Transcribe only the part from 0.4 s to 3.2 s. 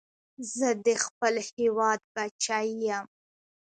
زه د خپل هېواد بچی یم